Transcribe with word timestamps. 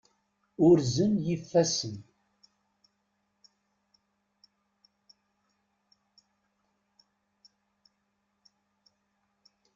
Urzen 0.67 1.13
yifassen. 1.25 1.95